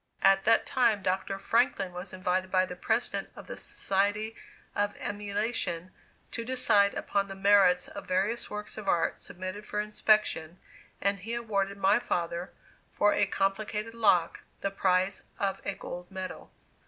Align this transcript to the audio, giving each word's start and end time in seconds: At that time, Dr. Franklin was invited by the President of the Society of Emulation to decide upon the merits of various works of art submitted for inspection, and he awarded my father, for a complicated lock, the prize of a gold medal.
At 0.23 0.45
that 0.45 0.65
time, 0.65 1.03
Dr. 1.03 1.37
Franklin 1.37 1.93
was 1.93 2.11
invited 2.11 2.49
by 2.49 2.65
the 2.65 2.75
President 2.75 3.29
of 3.35 3.45
the 3.45 3.55
Society 3.55 4.35
of 4.75 4.95
Emulation 4.97 5.91
to 6.31 6.43
decide 6.43 6.95
upon 6.95 7.27
the 7.27 7.35
merits 7.35 7.87
of 7.87 8.07
various 8.07 8.49
works 8.49 8.79
of 8.79 8.87
art 8.87 9.19
submitted 9.19 9.63
for 9.63 9.79
inspection, 9.79 10.57
and 11.01 11.19
he 11.19 11.35
awarded 11.35 11.77
my 11.77 11.99
father, 11.99 12.51
for 12.91 13.13
a 13.13 13.27
complicated 13.27 13.93
lock, 13.93 14.39
the 14.61 14.71
prize 14.71 15.21
of 15.37 15.61
a 15.67 15.75
gold 15.75 16.09
medal. 16.09 16.51